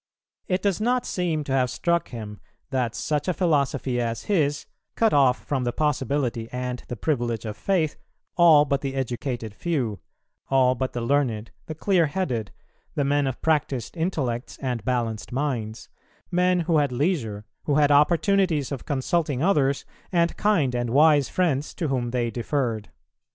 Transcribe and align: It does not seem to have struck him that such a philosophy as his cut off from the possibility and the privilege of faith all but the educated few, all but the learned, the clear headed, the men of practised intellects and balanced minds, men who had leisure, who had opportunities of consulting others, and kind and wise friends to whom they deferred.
It 0.47 0.63
does 0.63 0.81
not 0.81 1.05
seem 1.05 1.43
to 1.43 1.51
have 1.51 1.69
struck 1.69 2.07
him 2.09 2.39
that 2.71 2.95
such 2.95 3.27
a 3.27 3.35
philosophy 3.35 4.01
as 4.01 4.23
his 4.23 4.65
cut 4.95 5.13
off 5.13 5.43
from 5.45 5.63
the 5.63 5.71
possibility 5.71 6.49
and 6.51 6.83
the 6.87 6.95
privilege 6.95 7.45
of 7.45 7.55
faith 7.55 7.97
all 8.35 8.65
but 8.65 8.81
the 8.81 8.95
educated 8.95 9.53
few, 9.53 9.99
all 10.49 10.73
but 10.73 10.93
the 10.93 11.01
learned, 11.01 11.51
the 11.67 11.75
clear 11.75 12.07
headed, 12.07 12.49
the 12.95 13.03
men 13.03 13.27
of 13.27 13.43
practised 13.43 13.95
intellects 13.95 14.57
and 14.59 14.83
balanced 14.83 15.31
minds, 15.31 15.87
men 16.31 16.61
who 16.61 16.79
had 16.79 16.91
leisure, 16.91 17.45
who 17.65 17.75
had 17.75 17.91
opportunities 17.91 18.71
of 18.71 18.85
consulting 18.87 19.43
others, 19.43 19.85
and 20.11 20.35
kind 20.35 20.73
and 20.73 20.89
wise 20.89 21.29
friends 21.29 21.75
to 21.75 21.89
whom 21.89 22.09
they 22.09 22.31
deferred. 22.31 22.89